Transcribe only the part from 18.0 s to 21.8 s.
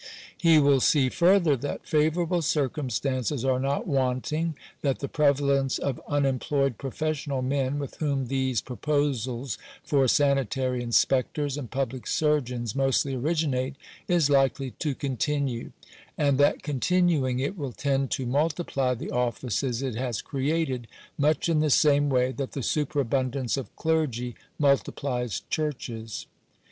to multiply the offices it has created, much in the